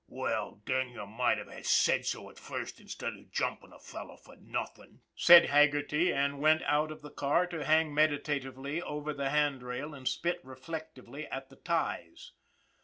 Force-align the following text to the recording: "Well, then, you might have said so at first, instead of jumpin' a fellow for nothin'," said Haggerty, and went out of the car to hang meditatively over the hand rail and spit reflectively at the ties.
"Well, 0.07 0.63
then, 0.65 0.89
you 0.89 1.05
might 1.05 1.37
have 1.37 1.53
said 1.67 2.07
so 2.07 2.31
at 2.31 2.39
first, 2.39 2.79
instead 2.79 3.13
of 3.13 3.29
jumpin' 3.31 3.71
a 3.71 3.77
fellow 3.77 4.17
for 4.17 4.35
nothin'," 4.35 5.01
said 5.15 5.45
Haggerty, 5.51 6.11
and 6.11 6.39
went 6.39 6.63
out 6.63 6.89
of 6.91 7.03
the 7.03 7.11
car 7.11 7.45
to 7.45 7.63
hang 7.63 7.93
meditatively 7.93 8.81
over 8.81 9.13
the 9.13 9.29
hand 9.29 9.61
rail 9.61 9.93
and 9.93 10.07
spit 10.07 10.41
reflectively 10.43 11.27
at 11.27 11.49
the 11.49 11.55
ties. 11.55 12.31